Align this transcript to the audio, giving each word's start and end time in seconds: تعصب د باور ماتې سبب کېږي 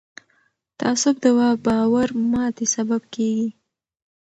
تعصب 0.79 1.15
د 1.23 1.25
باور 1.65 2.09
ماتې 2.31 2.65
سبب 2.75 3.01
کېږي 3.13 3.49